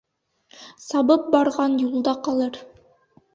Сабып 0.85 1.27
барған 1.35 1.77
юлда 1.83 2.15
ҡалыр. 2.29 2.59